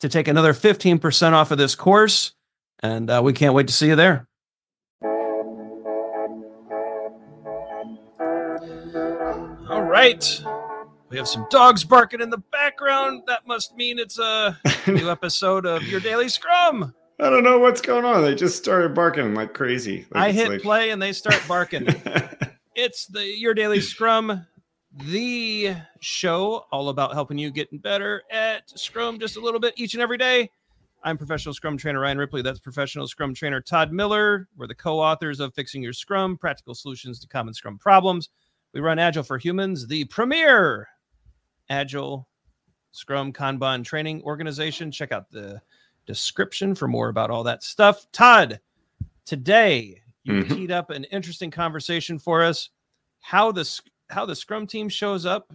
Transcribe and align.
to 0.00 0.08
take 0.08 0.28
another 0.28 0.52
15% 0.52 1.32
off 1.32 1.50
of 1.50 1.58
this 1.58 1.74
course. 1.74 2.32
And 2.80 3.10
uh, 3.10 3.20
we 3.24 3.32
can't 3.32 3.54
wait 3.54 3.68
to 3.68 3.72
see 3.72 3.88
you 3.88 3.96
there. 3.96 4.28
All 9.68 9.82
right. 9.82 10.42
We 11.08 11.16
have 11.16 11.28
some 11.28 11.46
dogs 11.50 11.84
barking 11.84 12.20
in 12.20 12.30
the 12.30 12.42
background. 12.52 13.22
That 13.26 13.46
must 13.46 13.76
mean 13.76 13.98
it's 13.98 14.18
a 14.18 14.58
new 14.86 15.10
episode 15.10 15.64
of 15.64 15.82
Your 15.84 16.00
Daily 16.00 16.28
Scrum. 16.28 16.94
I 17.18 17.30
don't 17.30 17.44
know 17.44 17.58
what's 17.58 17.80
going 17.80 18.04
on. 18.04 18.22
They 18.22 18.34
just 18.34 18.58
started 18.58 18.94
barking 18.94 19.34
like 19.34 19.54
crazy. 19.54 20.06
Like 20.10 20.24
I 20.24 20.32
hit 20.32 20.48
like... 20.48 20.62
play 20.62 20.90
and 20.90 21.00
they 21.00 21.12
start 21.12 21.40
barking. 21.48 21.86
it's 22.74 23.06
the 23.06 23.24
Your 23.24 23.54
Daily 23.54 23.80
Scrum 23.80 24.46
the 25.04 25.74
show 26.00 26.66
all 26.72 26.88
about 26.88 27.12
helping 27.12 27.38
you 27.38 27.50
getting 27.50 27.78
better 27.78 28.22
at 28.30 28.68
Scrum 28.78 29.18
just 29.18 29.36
a 29.36 29.40
little 29.40 29.60
bit 29.60 29.74
each 29.76 29.94
and 29.94 30.02
every 30.02 30.18
day. 30.18 30.50
I'm 31.04 31.18
professional 31.18 31.54
Scrum 31.54 31.76
trainer 31.76 32.00
Ryan 32.00 32.18
Ripley. 32.18 32.42
That's 32.42 32.58
professional 32.58 33.06
Scrum 33.06 33.34
trainer 33.34 33.60
Todd 33.60 33.92
Miller. 33.92 34.48
We're 34.56 34.66
the 34.66 34.74
co 34.74 34.98
authors 34.98 35.38
of 35.38 35.54
Fixing 35.54 35.82
Your 35.82 35.92
Scrum 35.92 36.36
Practical 36.36 36.74
Solutions 36.74 37.20
to 37.20 37.28
Common 37.28 37.54
Scrum 37.54 37.78
Problems. 37.78 38.30
We 38.72 38.80
run 38.80 38.98
Agile 38.98 39.22
for 39.22 39.38
Humans, 39.38 39.86
the 39.86 40.04
premier 40.06 40.88
Agile 41.70 42.26
Scrum 42.90 43.32
Kanban 43.32 43.84
training 43.84 44.22
organization. 44.22 44.90
Check 44.90 45.12
out 45.12 45.30
the 45.30 45.60
description 46.06 46.74
for 46.74 46.88
more 46.88 47.08
about 47.08 47.30
all 47.30 47.44
that 47.44 47.62
stuff. 47.62 48.06
Todd, 48.12 48.60
today 49.24 50.02
you 50.24 50.32
mm-hmm. 50.32 50.54
teed 50.54 50.70
up 50.72 50.90
an 50.90 51.04
interesting 51.04 51.50
conversation 51.50 52.18
for 52.18 52.42
us 52.42 52.70
how 53.20 53.52
the 53.52 53.64
how 54.08 54.26
the 54.26 54.36
scrum 54.36 54.66
team 54.66 54.88
shows 54.88 55.26
up. 55.26 55.52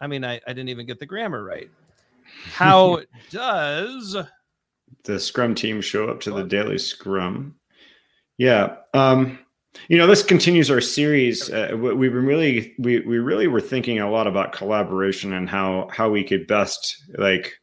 I 0.00 0.06
mean, 0.06 0.24
I, 0.24 0.40
I 0.46 0.52
didn't 0.52 0.68
even 0.68 0.86
get 0.86 0.98
the 0.98 1.06
grammar 1.06 1.42
right. 1.42 1.70
How 2.52 3.00
does 3.30 4.16
the 5.04 5.18
scrum 5.18 5.54
team 5.54 5.80
show 5.80 6.08
up 6.08 6.20
to 6.20 6.30
the 6.30 6.44
daily 6.44 6.78
scrum? 6.78 7.56
Yeah. 8.36 8.76
Um, 8.94 9.38
you 9.88 9.96
know, 9.96 10.06
this 10.06 10.22
continues 10.22 10.70
our 10.70 10.80
series. 10.80 11.50
Uh, 11.50 11.76
we've 11.76 12.12
been 12.12 12.26
really, 12.26 12.74
we, 12.78 13.00
we 13.00 13.18
really 13.18 13.46
were 13.46 13.60
thinking 13.60 13.98
a 13.98 14.10
lot 14.10 14.26
about 14.26 14.52
collaboration 14.52 15.32
and 15.32 15.48
how, 15.48 15.88
how 15.92 16.10
we 16.10 16.24
could 16.24 16.46
best 16.46 17.02
like 17.16 17.54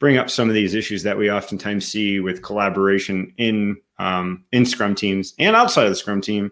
bring 0.00 0.16
up 0.16 0.30
some 0.30 0.48
of 0.48 0.54
these 0.54 0.74
issues 0.74 1.02
that 1.02 1.18
we 1.18 1.30
oftentimes 1.30 1.86
see 1.86 2.20
with 2.20 2.42
collaboration 2.42 3.32
in, 3.38 3.76
um, 3.98 4.44
in 4.52 4.66
scrum 4.66 4.94
teams 4.94 5.34
and 5.38 5.54
outside 5.54 5.84
of 5.84 5.90
the 5.90 5.96
scrum 5.96 6.20
team 6.20 6.50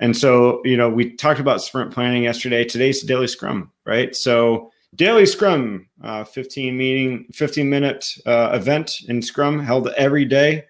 and 0.00 0.16
so, 0.16 0.60
you 0.64 0.76
know, 0.76 0.88
we 0.90 1.14
talked 1.14 1.40
about 1.40 1.62
sprint 1.62 1.92
planning 1.92 2.24
yesterday. 2.24 2.64
Today's 2.64 3.02
daily 3.02 3.26
scrum, 3.26 3.70
right? 3.86 4.16
So, 4.16 4.72
daily 4.94 5.26
scrum, 5.26 5.88
uh, 6.02 6.24
15 6.24 6.76
meeting, 6.76 7.26
15 7.32 7.70
minute 7.70 8.06
uh, 8.26 8.50
event 8.54 9.02
in 9.08 9.22
scrum 9.22 9.60
held 9.60 9.88
every 9.96 10.24
day 10.24 10.64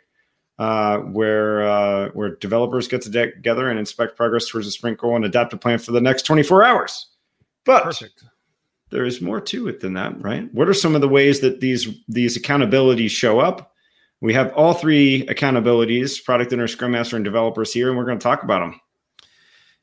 uh, 0.60 0.98
where 0.98 1.62
uh, 1.62 2.10
where 2.10 2.36
developers 2.36 2.86
get 2.86 3.00
together 3.00 3.70
and 3.70 3.78
inspect 3.78 4.14
progress 4.14 4.46
towards 4.46 4.66
a 4.66 4.70
sprint 4.70 4.98
goal 4.98 5.16
and 5.16 5.24
adapt 5.24 5.54
a 5.54 5.56
plan 5.56 5.78
for 5.78 5.92
the 5.92 6.02
next 6.02 6.22
24 6.22 6.62
hours. 6.62 7.06
But 7.64 7.84
Perfect. 7.84 8.24
there 8.90 9.06
is 9.06 9.22
more 9.22 9.40
to 9.40 9.68
it 9.68 9.80
than 9.80 9.94
that, 9.94 10.20
right? 10.20 10.52
What 10.52 10.68
are 10.68 10.74
some 10.74 10.94
of 10.94 11.00
the 11.00 11.08
ways 11.08 11.40
that 11.40 11.60
these 11.60 11.88
these 12.08 12.38
accountabilities 12.38 13.10
show 13.10 13.40
up? 13.40 13.72
We 14.20 14.34
have 14.34 14.52
all 14.52 14.74
three 14.74 15.24
accountabilities: 15.28 16.22
product 16.22 16.52
owner, 16.52 16.68
scrum 16.68 16.92
master, 16.92 17.16
and 17.16 17.24
developers 17.24 17.72
here, 17.72 17.88
and 17.88 17.96
we're 17.96 18.04
going 18.04 18.18
to 18.18 18.22
talk 18.22 18.42
about 18.42 18.60
them. 18.60 18.78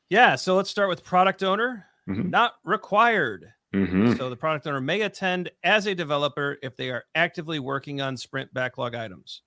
Yeah, 0.10 0.36
so 0.36 0.56
let's 0.56 0.70
start 0.70 0.90
with 0.90 1.04
product 1.04 1.44
owner. 1.44 1.86
Mm-hmm. 2.10 2.30
Not 2.30 2.54
required. 2.64 3.52
Mm-hmm. 3.76 4.14
So 4.16 4.30
the 4.30 4.38
product 4.38 4.66
owner 4.66 4.80
may 4.80 5.02
attend 5.02 5.52
as 5.64 5.88
a 5.88 5.94
developer 5.94 6.58
if 6.64 6.78
they 6.78 6.90
are 6.90 7.04
actively 7.16 7.60
working 7.60 8.00
on 8.00 8.16
sprint 8.16 8.54
backlog 8.54 8.96
items. 8.96 9.42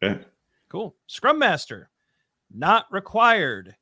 Yeah. 0.00 0.18
Cool. 0.68 0.94
Scrum 1.06 1.38
Master, 1.38 1.90
not 2.52 2.86
required. 2.90 3.76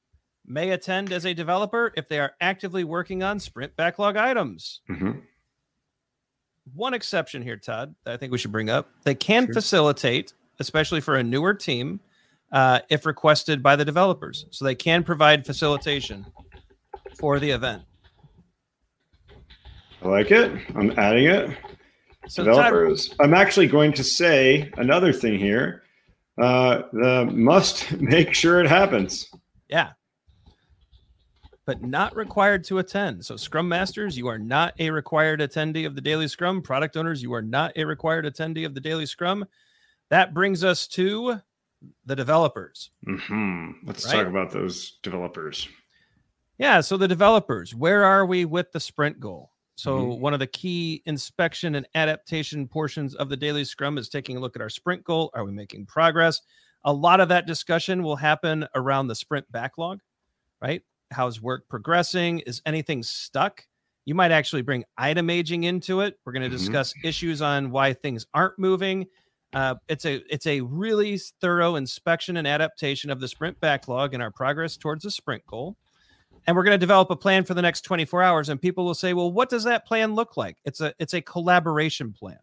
May 0.46 0.70
attend 0.70 1.12
as 1.12 1.24
a 1.24 1.34
developer 1.34 1.92
if 1.96 2.08
they 2.08 2.18
are 2.18 2.32
actively 2.40 2.84
working 2.84 3.22
on 3.22 3.38
sprint 3.38 3.76
backlog 3.76 4.16
items. 4.16 4.80
Mm-hmm. 4.90 5.12
One 6.74 6.94
exception 6.94 7.42
here, 7.42 7.56
Todd, 7.56 7.94
I 8.06 8.16
think 8.16 8.32
we 8.32 8.38
should 8.38 8.52
bring 8.52 8.70
up. 8.70 8.88
They 9.04 9.14
can 9.14 9.46
sure. 9.46 9.54
facilitate, 9.54 10.32
especially 10.58 11.00
for 11.00 11.16
a 11.16 11.22
newer 11.22 11.54
team, 11.54 12.00
uh, 12.52 12.80
if 12.90 13.06
requested 13.06 13.62
by 13.62 13.76
the 13.76 13.84
developers. 13.84 14.46
So 14.50 14.64
they 14.64 14.74
can 14.74 15.02
provide 15.02 15.46
facilitation 15.46 16.26
for 17.18 17.40
the 17.40 17.50
event. 17.50 17.82
I 20.02 20.08
like 20.08 20.30
it. 20.30 20.52
I'm 20.74 20.96
adding 20.98 21.26
it. 21.26 21.56
So 22.28 22.44
developers. 22.44 23.14
I'm 23.20 23.34
actually 23.34 23.66
going 23.66 23.92
to 23.94 24.04
say 24.04 24.70
another 24.76 25.12
thing 25.12 25.38
here. 25.38 25.82
Uh, 26.40 26.82
the 26.92 27.26
must 27.32 27.92
make 28.00 28.34
sure 28.34 28.60
it 28.60 28.68
happens. 28.68 29.28
Yeah. 29.68 29.92
But 31.64 31.82
not 31.82 32.16
required 32.16 32.64
to 32.64 32.78
attend. 32.78 33.24
So, 33.24 33.36
Scrum 33.36 33.68
Masters, 33.68 34.18
you 34.18 34.26
are 34.26 34.38
not 34.38 34.74
a 34.80 34.90
required 34.90 35.40
attendee 35.40 35.86
of 35.86 35.94
the 35.94 36.00
Daily 36.00 36.26
Scrum. 36.26 36.60
Product 36.60 36.96
owners, 36.96 37.22
you 37.22 37.32
are 37.34 37.42
not 37.42 37.72
a 37.76 37.84
required 37.84 38.24
attendee 38.24 38.66
of 38.66 38.74
the 38.74 38.80
Daily 38.80 39.06
Scrum. 39.06 39.46
That 40.10 40.34
brings 40.34 40.64
us 40.64 40.88
to 40.88 41.40
the 42.06 42.16
developers. 42.16 42.90
Mm-hmm. 43.06 43.86
Let's 43.86 44.06
right? 44.06 44.18
talk 44.18 44.26
about 44.26 44.50
those 44.50 44.98
developers. 45.02 45.68
Yeah. 46.58 46.80
So 46.80 46.96
the 46.96 47.08
developers, 47.08 47.74
where 47.74 48.04
are 48.04 48.26
we 48.26 48.44
with 48.44 48.72
the 48.72 48.80
sprint 48.80 49.18
goal? 49.20 49.50
So 49.74 49.98
mm-hmm. 49.98 50.20
one 50.20 50.34
of 50.34 50.40
the 50.40 50.46
key 50.46 51.02
inspection 51.06 51.74
and 51.76 51.88
adaptation 51.94 52.68
portions 52.68 53.14
of 53.14 53.28
the 53.28 53.36
daily 53.36 53.64
scrum 53.64 53.98
is 53.98 54.08
taking 54.08 54.36
a 54.36 54.40
look 54.40 54.54
at 54.54 54.62
our 54.62 54.68
sprint 54.68 55.02
goal. 55.02 55.30
Are 55.34 55.44
we 55.44 55.52
making 55.52 55.86
progress? 55.86 56.40
A 56.84 56.92
lot 56.92 57.20
of 57.20 57.28
that 57.28 57.46
discussion 57.46 58.02
will 58.02 58.16
happen 58.16 58.66
around 58.74 59.06
the 59.06 59.14
sprint 59.14 59.50
backlog, 59.50 60.00
right? 60.60 60.82
How's 61.10 61.40
work 61.40 61.68
progressing? 61.68 62.40
Is 62.40 62.60
anything 62.66 63.02
stuck? 63.02 63.64
You 64.04 64.14
might 64.14 64.32
actually 64.32 64.62
bring 64.62 64.84
item 64.98 65.30
aging 65.30 65.64
into 65.64 66.00
it. 66.00 66.18
We're 66.24 66.32
going 66.32 66.42
to 66.42 66.48
mm-hmm. 66.48 66.58
discuss 66.58 66.92
issues 67.04 67.40
on 67.40 67.70
why 67.70 67.92
things 67.92 68.26
aren't 68.34 68.58
moving 68.58 69.06
uh, 69.52 69.74
it's 69.88 70.06
a 70.06 70.22
it's 70.32 70.46
a 70.46 70.60
really 70.62 71.18
thorough 71.40 71.76
inspection 71.76 72.38
and 72.38 72.46
adaptation 72.46 73.10
of 73.10 73.20
the 73.20 73.28
sprint 73.28 73.58
backlog 73.60 74.14
and 74.14 74.22
our 74.22 74.30
progress 74.30 74.76
towards 74.76 75.04
the 75.04 75.10
sprint 75.10 75.46
goal. 75.46 75.76
And 76.46 76.56
we're 76.56 76.64
going 76.64 76.74
to 76.74 76.78
develop 76.78 77.10
a 77.10 77.16
plan 77.16 77.44
for 77.44 77.54
the 77.54 77.62
next 77.62 77.82
24 77.82 78.22
hours. 78.22 78.48
And 78.48 78.60
people 78.60 78.84
will 78.84 78.94
say, 78.94 79.12
"Well, 79.14 79.30
what 79.30 79.50
does 79.50 79.64
that 79.64 79.86
plan 79.86 80.14
look 80.14 80.36
like?" 80.36 80.56
It's 80.64 80.80
a 80.80 80.94
it's 80.98 81.14
a 81.14 81.20
collaboration 81.20 82.12
plan. 82.12 82.38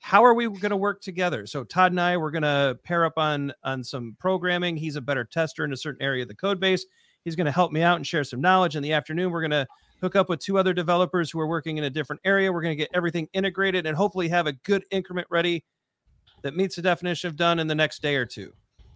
how 0.00 0.24
are 0.24 0.34
we 0.34 0.46
going 0.46 0.70
to 0.70 0.76
work 0.76 1.00
together? 1.00 1.46
So 1.46 1.64
Todd 1.64 1.92
and 1.92 2.00
I, 2.00 2.16
we're 2.18 2.30
going 2.30 2.42
to 2.42 2.78
pair 2.84 3.04
up 3.06 3.14
on 3.16 3.52
on 3.64 3.82
some 3.82 4.16
programming. 4.20 4.76
He's 4.76 4.96
a 4.96 5.00
better 5.00 5.24
tester 5.24 5.64
in 5.64 5.72
a 5.72 5.76
certain 5.76 6.02
area 6.02 6.22
of 6.22 6.28
the 6.28 6.34
code 6.34 6.60
base. 6.60 6.84
He's 7.24 7.36
going 7.36 7.46
to 7.46 7.52
help 7.52 7.72
me 7.72 7.82
out 7.82 7.96
and 7.96 8.06
share 8.06 8.22
some 8.22 8.40
knowledge. 8.40 8.76
In 8.76 8.82
the 8.82 8.92
afternoon, 8.92 9.32
we're 9.32 9.40
going 9.40 9.50
to 9.50 9.66
hook 10.02 10.14
up 10.14 10.28
with 10.28 10.40
two 10.40 10.58
other 10.58 10.74
developers 10.74 11.30
who 11.30 11.40
are 11.40 11.46
working 11.46 11.78
in 11.78 11.84
a 11.84 11.90
different 11.90 12.20
area. 12.24 12.52
We're 12.52 12.60
going 12.60 12.76
to 12.76 12.82
get 12.82 12.90
everything 12.92 13.28
integrated 13.32 13.86
and 13.86 13.96
hopefully 13.96 14.28
have 14.28 14.46
a 14.46 14.52
good 14.52 14.84
increment 14.90 15.26
ready 15.30 15.64
that 16.44 16.54
meets 16.54 16.76
the 16.76 16.82
definition 16.82 17.26
of 17.26 17.36
done 17.36 17.58
in 17.58 17.66
the 17.66 17.74
next 17.74 18.02
day 18.02 18.14
or 18.14 18.26
two. 18.26 18.52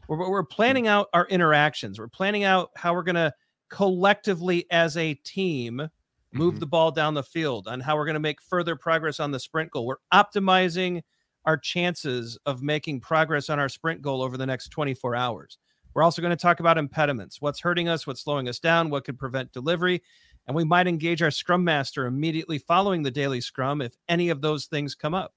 We're, 0.07 0.31
we're 0.31 0.45
planning 0.45 0.87
out 0.87 1.09
our 1.13 1.27
interactions. 1.27 1.99
We're 1.99 2.07
planning 2.07 2.45
out 2.45 2.71
how 2.77 2.95
we're 2.95 3.03
going 3.03 3.17
to 3.17 3.33
collectively 3.71 4.67
as 4.71 4.97
a 4.97 5.15
team 5.15 5.89
move 6.33 6.55
mm-hmm. 6.55 6.61
the 6.61 6.67
ball 6.67 6.91
down 6.91 7.15
the 7.15 7.23
field 7.23 7.67
on 7.67 7.81
how 7.81 7.97
we're 7.97 8.05
going 8.05 8.15
to 8.15 8.21
make 8.21 8.41
further 8.43 8.77
progress 8.77 9.19
on 9.19 9.31
the 9.31 9.41
sprint 9.41 9.71
goal. 9.71 9.87
We're 9.87 9.97
optimizing 10.13 11.03
our 11.47 11.57
chances 11.57 12.39
of 12.45 12.63
making 12.63 13.01
progress 13.01 13.49
on 13.49 13.59
our 13.59 13.71
sprint 13.71 14.03
goal 14.03 14.23
over 14.23 14.37
the 14.37 14.47
next 14.47 14.69
24 14.69 15.17
hours. 15.17 15.57
We're 15.95 16.03
also 16.03 16.21
going 16.21 16.37
to 16.37 16.37
talk 16.37 16.61
about 16.61 16.77
impediments 16.77 17.41
what's 17.41 17.61
hurting 17.61 17.89
us, 17.89 18.07
what's 18.07 18.23
slowing 18.23 18.47
us 18.47 18.59
down, 18.59 18.91
what 18.91 19.05
could 19.05 19.19
prevent 19.19 19.53
delivery. 19.53 20.03
And 20.47 20.55
we 20.55 20.65
might 20.65 20.87
engage 20.87 21.23
our 21.23 21.31
scrum 21.31 21.65
master 21.65 22.07
immediately 22.07 22.59
following 22.59 23.03
the 23.03 23.11
daily 23.11 23.41
scrum 23.41 23.81
if 23.81 23.97
any 24.09 24.29
of 24.29 24.43
those 24.43 24.67
things 24.67 24.95
come 24.95 25.15
up. 25.15 25.33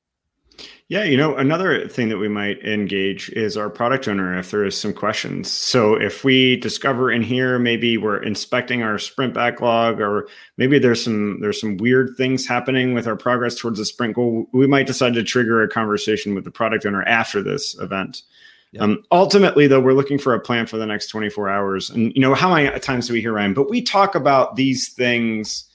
Yeah, 0.91 1.05
you 1.05 1.15
know, 1.15 1.35
another 1.37 1.87
thing 1.87 2.09
that 2.09 2.17
we 2.17 2.27
might 2.27 2.61
engage 2.65 3.29
is 3.29 3.55
our 3.55 3.69
product 3.69 4.09
owner 4.09 4.37
if 4.37 4.51
there 4.51 4.65
is 4.65 4.77
some 4.77 4.93
questions. 4.93 5.49
So 5.49 5.95
if 5.95 6.25
we 6.25 6.57
discover 6.57 7.09
in 7.09 7.21
here 7.21 7.57
maybe 7.57 7.97
we're 7.97 8.21
inspecting 8.21 8.83
our 8.83 8.97
sprint 8.97 9.33
backlog 9.33 10.01
or 10.01 10.27
maybe 10.57 10.79
there's 10.79 11.01
some 11.01 11.39
there's 11.39 11.61
some 11.61 11.77
weird 11.77 12.17
things 12.17 12.45
happening 12.45 12.93
with 12.93 13.07
our 13.07 13.15
progress 13.15 13.55
towards 13.55 13.79
the 13.79 13.85
sprint 13.85 14.15
goal, 14.15 14.47
we 14.51 14.67
might 14.67 14.85
decide 14.85 15.13
to 15.13 15.23
trigger 15.23 15.63
a 15.63 15.69
conversation 15.69 16.35
with 16.35 16.43
the 16.43 16.51
product 16.51 16.85
owner 16.85 17.03
after 17.03 17.41
this 17.41 17.73
event. 17.79 18.23
Yep. 18.73 18.83
Um, 18.83 19.03
ultimately, 19.11 19.67
though, 19.67 19.79
we're 19.81 19.93
looking 19.93 20.17
for 20.17 20.33
a 20.33 20.39
plan 20.39 20.65
for 20.65 20.77
the 20.77 20.85
next 20.85 21.07
24 21.07 21.49
hours. 21.49 21.89
And 21.89 22.13
you 22.15 22.21
know, 22.21 22.33
how 22.33 22.53
many 22.53 22.79
times 22.79 23.07
do 23.07 23.13
we 23.13 23.21
hear 23.21 23.33
Ryan? 23.33 23.53
But 23.53 23.69
we 23.69 23.81
talk 23.81 24.15
about 24.15 24.57
these 24.57 24.89
things 24.89 25.69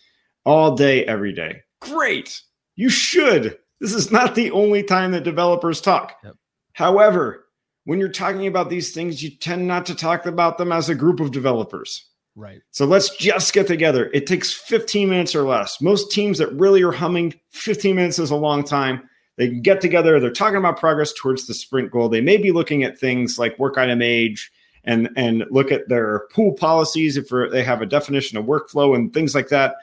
all 0.45 0.75
day, 0.75 1.07
every 1.07 1.33
day. 1.33 1.63
Great. 1.81 2.43
You 2.75 2.91
should 2.91 3.59
this 3.81 3.93
is 3.93 4.11
not 4.11 4.35
the 4.35 4.51
only 4.51 4.83
time 4.83 5.13
that 5.13 5.25
developers 5.25 5.81
talk. 5.81 6.17
Yep. 6.25 6.35
However, 6.73 7.47
when 7.85 8.01
you're 8.01 8.09
talking 8.09 8.47
about 8.47 8.69
these 8.69 8.93
things, 8.93 9.23
you 9.23 9.31
tend 9.31 9.67
not 9.67 9.87
to 9.87 9.95
talk 9.95 10.27
about 10.27 10.59
them 10.59 10.73
as 10.73 10.89
a 10.89 10.95
group 10.95 11.21
of 11.21 11.31
developers. 11.31 12.09
Right. 12.35 12.61
So 12.71 12.85
let's 12.85 13.17
just 13.17 13.55
get 13.55 13.67
together. 13.67 14.11
It 14.13 14.27
takes 14.27 14.53
15 14.53 15.09
minutes 15.09 15.35
or 15.35 15.43
less. 15.43 15.81
Most 15.81 16.13
teams 16.13 16.37
that 16.39 16.53
really 16.53 16.83
are 16.83 16.93
humming, 16.93 17.35
15 17.53 17.97
minutes 17.97 18.19
is 18.19 18.31
a 18.31 18.37
long 18.37 18.63
time. 18.63 19.09
They 19.37 19.49
can 19.49 19.63
get 19.63 19.81
together. 19.81 20.19
They're 20.21 20.31
talking 20.31 20.57
about 20.57 20.79
progress 20.79 21.13
towards 21.13 21.47
the 21.47 21.55
sprint 21.55 21.91
goal. 21.91 22.09
They 22.09 22.21
may 22.21 22.37
be 22.37 22.53
looking 22.53 22.83
at 22.83 22.99
things 22.99 23.39
like 23.39 23.59
work 23.59 23.79
item 23.79 24.03
age 24.03 24.51
and 24.85 25.09
and 25.17 25.45
look 25.51 25.73
at 25.73 25.89
their 25.89 26.27
pull 26.33 26.53
policies 26.53 27.17
if 27.17 27.29
they 27.51 27.63
have 27.63 27.83
a 27.83 27.87
definition 27.87 28.39
of 28.39 28.45
workflow 28.47 28.95
and 28.95 29.13
things 29.13 29.35
like 29.35 29.49
that. 29.49 29.77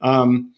Um, 0.00 0.52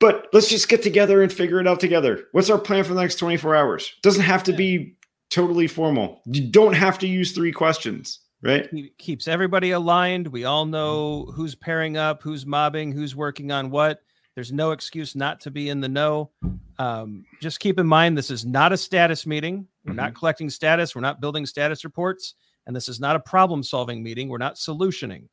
but 0.00 0.28
let's 0.32 0.48
just 0.48 0.68
get 0.68 0.82
together 0.82 1.22
and 1.22 1.32
figure 1.32 1.60
it 1.60 1.68
out 1.68 1.78
together. 1.78 2.24
What's 2.32 2.50
our 2.50 2.58
plan 2.58 2.84
for 2.84 2.94
the 2.94 3.00
next 3.00 3.16
24 3.16 3.54
hours? 3.54 3.94
Doesn't 4.02 4.22
have 4.22 4.42
to 4.44 4.52
be 4.52 4.96
totally 5.30 5.68
formal. 5.68 6.22
You 6.24 6.48
don't 6.48 6.72
have 6.72 6.98
to 7.00 7.06
use 7.06 7.32
three 7.32 7.52
questions, 7.52 8.20
right? 8.42 8.68
keeps 8.98 9.28
everybody 9.28 9.70
aligned. 9.70 10.26
We 10.26 10.44
all 10.44 10.66
know 10.66 11.26
who's 11.34 11.54
pairing 11.54 11.96
up, 11.96 12.22
who's 12.22 12.46
mobbing, 12.46 12.92
who's 12.92 13.14
working 13.14 13.52
on 13.52 13.70
what. 13.70 14.00
There's 14.34 14.52
no 14.52 14.70
excuse 14.70 15.14
not 15.14 15.40
to 15.40 15.50
be 15.50 15.68
in 15.68 15.80
the 15.80 15.88
know. 15.88 16.30
Um, 16.78 17.24
just 17.42 17.60
keep 17.60 17.78
in 17.78 17.86
mind 17.86 18.16
this 18.16 18.30
is 18.30 18.46
not 18.46 18.72
a 18.72 18.76
status 18.76 19.26
meeting. 19.26 19.66
We're 19.84 19.90
mm-hmm. 19.90 19.96
not 19.96 20.14
collecting 20.14 20.48
status. 20.48 20.94
We're 20.94 21.02
not 21.02 21.20
building 21.20 21.44
status 21.44 21.84
reports. 21.84 22.34
And 22.66 22.74
this 22.74 22.88
is 22.88 23.00
not 23.00 23.16
a 23.16 23.20
problem 23.20 23.62
solving 23.62 24.02
meeting. 24.02 24.28
We're 24.28 24.38
not 24.38 24.54
solutioning. 24.54 25.28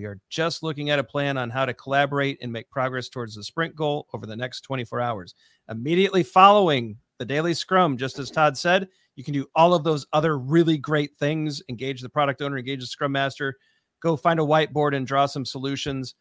We 0.00 0.06
are 0.06 0.18
just 0.30 0.62
looking 0.62 0.88
at 0.88 0.98
a 0.98 1.04
plan 1.04 1.36
on 1.36 1.50
how 1.50 1.66
to 1.66 1.74
collaborate 1.74 2.38
and 2.40 2.50
make 2.50 2.70
progress 2.70 3.10
towards 3.10 3.34
the 3.34 3.44
sprint 3.44 3.76
goal 3.76 4.06
over 4.14 4.24
the 4.24 4.34
next 4.34 4.62
24 4.62 4.98
hours. 4.98 5.34
Immediately 5.68 6.22
following 6.22 6.96
the 7.18 7.26
daily 7.26 7.52
scrum, 7.52 7.98
just 7.98 8.18
as 8.18 8.30
Todd 8.30 8.56
said, 8.56 8.88
you 9.16 9.24
can 9.24 9.34
do 9.34 9.44
all 9.54 9.74
of 9.74 9.84
those 9.84 10.06
other 10.14 10.38
really 10.38 10.78
great 10.78 11.18
things. 11.18 11.60
Engage 11.68 12.00
the 12.00 12.08
product 12.08 12.40
owner, 12.40 12.56
engage 12.56 12.80
the 12.80 12.86
scrum 12.86 13.12
master, 13.12 13.58
go 14.00 14.16
find 14.16 14.40
a 14.40 14.42
whiteboard 14.42 14.96
and 14.96 15.06
draw 15.06 15.26
some 15.26 15.44
solutions. 15.44 16.14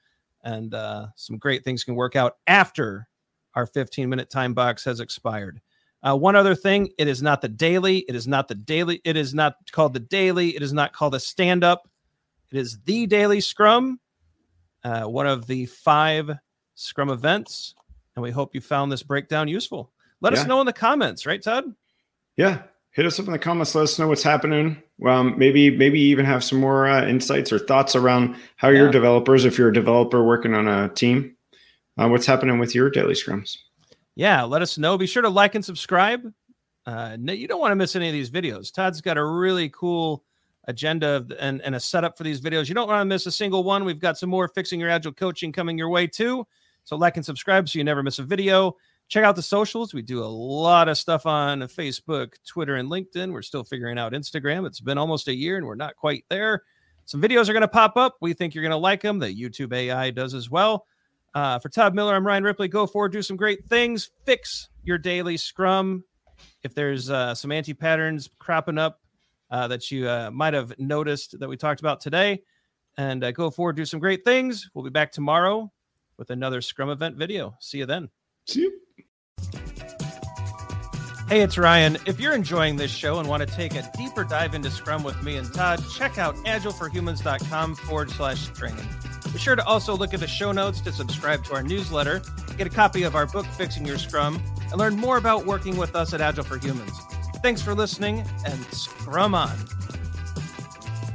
And 0.44 0.74
uh, 0.74 1.08
some 1.16 1.38
great 1.38 1.64
things 1.64 1.86
can 1.86 1.96
work 1.96 2.18
out 2.18 2.36
after 2.48 3.08
our 3.56 3.66
15 3.66 4.10
minute 4.10 4.30
time 4.30 4.54
box 4.54 4.84
has 4.84 5.00
expired. 5.00 5.62
Uh, 6.04 6.18
one 6.18 6.36
other 6.36 6.54
thing 6.54 6.90
it 6.98 7.08
is 7.08 7.22
not 7.22 7.42
the 7.42 7.48
daily. 7.48 8.00
It 8.10 8.16
is 8.16 8.28
not 8.28 8.50
the 8.50 8.56
daily. 8.56 9.00
It 9.06 9.16
is 9.16 9.34
not 9.34 9.56
called 9.72 9.94
the 9.94 10.02
daily. 10.02 10.54
It 10.54 10.62
is 10.62 10.74
not 10.74 10.92
called 10.92 11.16
a 11.16 11.20
stand 11.22 11.64
up. 11.64 11.89
It 12.52 12.58
is 12.58 12.80
the 12.86 13.06
Daily 13.06 13.42
Scrum, 13.42 14.00
uh, 14.84 15.04
one 15.04 15.28
of 15.28 15.46
the 15.48 15.66
five 15.68 16.32
Scrum 16.76 17.10
events. 17.10 17.76
And 18.16 18.24
we 18.24 18.32
hope 18.32 18.56
you 18.56 18.62
found 18.62 18.92
this 18.92 19.04
breakdown 19.04 19.48
useful. 19.48 19.92
Let 20.22 20.34
yeah. 20.34 20.42
us 20.42 20.48
know 20.48 20.60
in 20.60 20.66
the 20.66 20.74
comments, 20.74 21.26
right, 21.26 21.42
Todd? 21.42 21.66
Yeah. 22.36 22.64
Hit 22.92 23.06
us 23.06 23.20
up 23.20 23.28
in 23.28 23.32
the 23.32 23.40
comments. 23.40 23.76
Let 23.76 23.84
us 23.84 24.00
know 24.00 24.08
what's 24.08 24.24
happening. 24.24 24.82
Um, 25.06 25.38
maybe, 25.38 25.70
maybe 25.70 26.00
even 26.00 26.26
have 26.26 26.44
some 26.44 26.60
more 26.60 26.88
uh, 26.88 27.08
insights 27.08 27.54
or 27.54 27.60
thoughts 27.60 27.96
around 27.96 28.36
how 28.56 28.70
yeah. 28.70 28.80
your 28.80 28.92
developers, 28.92 29.46
if 29.46 29.58
you're 29.58 29.70
a 29.70 29.74
developer 29.74 30.24
working 30.24 30.56
on 30.56 30.68
a 30.68 30.90
team, 30.90 31.36
uh, 31.98 32.10
what's 32.10 32.26
happening 32.26 32.58
with 32.58 32.74
your 32.74 32.90
daily 32.90 33.14
scrums. 33.14 33.58
Yeah, 34.16 34.44
let 34.44 34.62
us 34.62 34.78
know. 34.78 34.98
Be 34.98 35.06
sure 35.06 35.22
to 35.22 35.30
like 35.30 35.56
and 35.56 35.64
subscribe. 35.64 36.34
Uh, 36.86 37.16
you 37.22 37.48
don't 37.48 37.62
want 37.62 37.72
to 37.72 37.76
miss 37.76 37.96
any 37.96 38.08
of 38.08 38.14
these 38.14 38.32
videos. 38.32 38.74
Todd's 38.74 39.02
got 39.02 39.18
a 39.18 39.26
really 39.26 39.70
cool 39.70 40.24
agenda 40.70 41.26
and, 41.40 41.62
and 41.64 41.76
a 41.76 41.80
setup 41.80 42.18
for 42.18 42.24
these 42.24 42.40
videos. 42.40 42.70
You 42.70 42.76
don't 42.76 42.88
want 42.88 43.02
to 43.02 43.06
miss 43.06 43.26
a 43.26 43.32
single 43.32 43.64
one. 43.64 43.84
We've 43.84 44.00
got 44.00 44.18
some 44.18 44.30
more 44.30 44.48
fixing 44.48 44.80
your 44.80 44.90
agile 44.90 45.12
coaching 45.12 45.52
coming 45.52 45.78
your 45.78 45.90
way 45.90 46.08
too. 46.08 46.46
So 46.86 46.96
like 46.96 47.18
and 47.18 47.26
subscribe 47.26 47.68
so 47.68 47.80
you 47.80 47.84
never 47.84 48.04
miss 48.04 48.20
a 48.20 48.24
video. 48.24 48.78
Check 49.08 49.26
out 49.26 49.36
the 49.36 49.42
socials. 49.42 49.94
We 49.94 50.04
do 50.04 50.24
a 50.24 50.26
lot 50.26 50.88
of 50.88 50.98
stuff 50.98 51.26
on 51.26 51.62
Facebook, 51.62 52.34
Twitter, 52.46 52.76
and 52.76 52.90
LinkedIn. 52.90 53.34
We're 53.34 53.42
still 53.42 53.64
figuring 53.64 53.98
out 53.98 54.14
Instagram. 54.14 54.68
It's 54.68 54.80
been 54.80 55.00
almost 55.00 55.28
a 55.28 55.36
year 55.36 55.58
and 55.58 55.66
we're 55.66 55.76
not 55.76 55.96
quite 55.96 56.24
there. 56.30 56.62
Some 57.06 57.20
videos 57.20 57.50
are 57.50 57.54
going 57.54 57.62
to 57.62 57.68
pop 57.68 57.98
up. 57.98 58.18
We 58.22 58.34
think 58.34 58.54
you're 58.54 58.62
going 58.62 58.70
to 58.70 58.78
like 58.78 59.02
them. 59.02 59.18
The 59.18 59.36
YouTube 59.36 59.74
AI 59.74 60.12
does 60.12 60.36
as 60.36 60.52
well. 60.52 60.86
Uh, 61.34 61.58
for 61.58 61.70
Todd 61.70 61.96
Miller, 61.96 62.16
I'm 62.16 62.26
Ryan 62.26 62.44
Ripley. 62.44 62.68
Go 62.68 62.86
forward, 62.86 63.12
do 63.12 63.24
some 63.24 63.36
great 63.36 63.66
things. 63.66 64.12
Fix 64.26 64.70
your 64.84 65.00
daily 65.00 65.36
scrum. 65.36 66.04
If 66.62 66.76
there's 66.76 67.10
uh, 67.10 67.34
some 67.34 67.52
anti 67.52 67.74
patterns 67.74 68.30
cropping 68.38 68.78
up, 68.78 69.00
uh, 69.52 69.68
that 69.68 69.92
you 69.92 70.08
uh, 70.08 70.32
might 70.32 70.54
have 70.54 70.78
noticed 70.78 71.40
that 71.40 71.50
we 71.50 71.58
talked 71.58 71.80
about 71.80 72.02
today. 72.02 72.44
And 72.98 73.24
uh, 73.24 73.32
go 73.32 73.50
forward, 73.50 73.76
do 73.76 73.86
some 73.86 74.00
great 74.00 74.26
things. 74.26 74.70
We'll 74.74 74.84
be 74.84 74.90
back 74.90 75.12
tomorrow 75.12 75.72
with 76.18 76.30
another 76.32 76.62
Scrum 76.62 76.90
event 76.90 77.16
video. 77.16 77.56
See 77.60 77.78
you 77.78 77.86
then. 77.86 78.10
See 78.46 78.62
you. 78.62 78.80
Hey, 81.30 81.42
it's 81.42 81.60
Ryan. 81.60 81.98
If 82.08 82.20
you're 82.20 82.34
enjoying 82.34 82.76
this 82.76 82.90
show 82.90 83.20
and 83.20 83.30
want 83.30 83.48
to 83.48 83.56
take 83.56 83.76
a 83.76 83.88
deeper 83.96 84.24
dive 84.24 84.56
into 84.56 84.72
Scrum 84.72 85.04
with 85.04 85.22
me 85.22 85.38
and 85.38 85.54
Todd, 85.54 85.80
check 85.94 86.18
out 86.18 86.36
agileforhumans.com 86.38 87.76
forward 87.76 88.10
slash 88.10 88.48
training. 88.48 88.88
Be 89.32 89.38
sure 89.38 89.56
to 89.56 89.64
also 89.64 89.96
look 89.96 90.16
at 90.16 90.22
the 90.22 90.28
show 90.28 90.52
notes 90.52 90.82
to 90.82 90.92
subscribe 90.92 91.44
to 91.46 91.54
our 91.54 91.62
newsletter, 91.62 92.24
get 92.58 92.66
a 92.66 92.72
copy 92.72 93.04
of 93.04 93.16
our 93.16 93.28
book, 93.28 93.46
Fixing 93.46 93.86
Your 93.86 94.00
Scrum, 94.00 94.42
and 94.72 94.80
learn 94.80 94.96
more 94.96 95.18
about 95.18 95.46
working 95.46 95.78
with 95.78 95.96
us 95.96 96.16
at 96.16 96.22
Agile 96.22 96.44
for 96.44 96.58
Humans. 96.58 97.00
Thanks 97.42 97.62
for 97.62 97.74
listening 97.74 98.26
and 98.46 98.66
scrum 98.66 99.34
on. 99.34 99.58